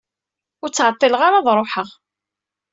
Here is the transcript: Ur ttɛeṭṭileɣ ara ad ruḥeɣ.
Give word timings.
Ur 0.63 0.69
ttɛeṭṭileɣ 0.69 1.21
ara 1.23 1.37
ad 1.39 1.47
ruḥeɣ. 1.57 1.89